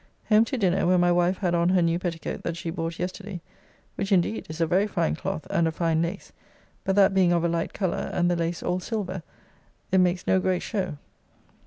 [0.29, 3.39] Home to dinner, where my wife had on her new petticoat that she bought yesterday,
[3.97, 6.31] which indeed is a very fine cloth and a fine lace;
[6.83, 9.21] but that being of a light colour, and the lace all silver,
[9.91, 10.97] it makes no great show.